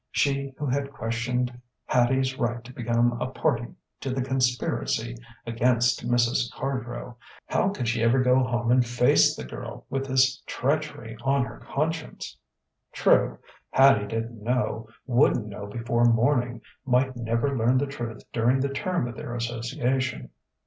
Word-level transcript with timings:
She 0.09 0.55
who 0.57 0.65
had 0.65 0.91
questioned 0.91 1.61
Hattie's 1.85 2.39
right 2.39 2.63
to 2.63 2.73
become 2.73 3.21
a 3.21 3.27
party 3.27 3.67
to 3.99 4.09
the 4.09 4.23
conspiracy 4.23 5.15
against 5.45 6.07
Mrs. 6.09 6.51
Cardrow 6.51 7.17
how 7.45 7.69
could 7.69 7.87
she 7.87 8.01
ever 8.01 8.19
go 8.23 8.39
home 8.39 8.71
and 8.71 8.83
face 8.83 9.35
the 9.35 9.43
girl, 9.43 9.85
with 9.91 10.07
this 10.07 10.41
treachery 10.47 11.17
on 11.21 11.45
her 11.45 11.59
conscience? 11.59 12.35
True: 12.91 13.37
Hattie 13.69 14.07
didn't 14.07 14.41
know, 14.41 14.87
wouldn't 15.05 15.45
know 15.45 15.67
before 15.67 16.05
morning, 16.05 16.61
might 16.83 17.15
never 17.15 17.55
learn 17.55 17.77
the 17.77 17.85
truth 17.85 18.23
during 18.33 18.59
the 18.59 18.73
term 18.73 19.07
of 19.07 19.15
their 19.15 19.35
association. 19.35 20.31